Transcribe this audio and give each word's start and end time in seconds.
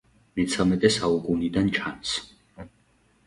მეცამეტე 0.37 0.89
საუკუნიდან 0.95 1.69
ჩანს. 1.75 2.13